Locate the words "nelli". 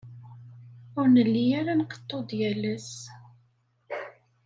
1.09-1.45